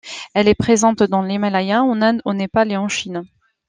[0.33, 3.21] Elle est présente dans l'Himalaya, en Inde, au Népal et en Chine.